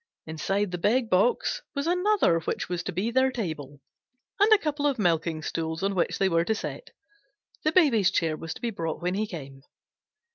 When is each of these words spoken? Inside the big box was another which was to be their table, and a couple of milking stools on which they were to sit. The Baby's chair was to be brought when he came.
Inside 0.25 0.71
the 0.71 0.79
big 0.79 1.11
box 1.11 1.61
was 1.75 1.85
another 1.85 2.39
which 2.39 2.67
was 2.67 2.81
to 2.81 2.91
be 2.91 3.11
their 3.11 3.31
table, 3.31 3.81
and 4.39 4.51
a 4.51 4.57
couple 4.57 4.87
of 4.87 4.97
milking 4.97 5.43
stools 5.43 5.83
on 5.83 5.93
which 5.93 6.17
they 6.17 6.27
were 6.27 6.43
to 6.43 6.55
sit. 6.55 6.89
The 7.63 7.71
Baby's 7.71 8.09
chair 8.09 8.35
was 8.35 8.55
to 8.55 8.61
be 8.61 8.71
brought 8.71 8.99
when 8.99 9.13
he 9.13 9.27
came. 9.27 9.61